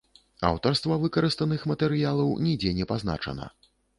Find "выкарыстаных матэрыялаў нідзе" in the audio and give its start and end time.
1.03-2.73